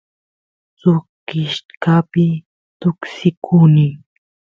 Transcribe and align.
suk 0.79 1.05
kishkapi 1.27 2.25
tuksikuny 2.79 3.83